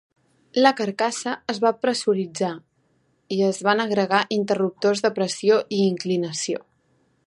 [0.65, 2.49] La carcassa es va pressuritzar
[3.37, 6.69] i es van agregar interruptors de pressió i inclinació.